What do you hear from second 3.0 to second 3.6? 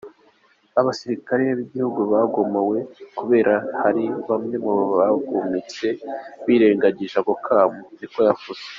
kubera